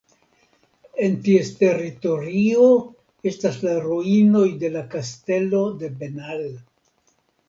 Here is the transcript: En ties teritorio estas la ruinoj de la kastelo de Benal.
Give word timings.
En 1.07 1.17
ties 1.25 1.49
teritorio 1.57 2.63
estas 3.31 3.59
la 3.67 3.75
ruinoj 3.83 4.47
de 4.63 4.71
la 4.77 4.81
kastelo 4.95 5.61
de 5.83 5.91
Benal. 6.01 6.43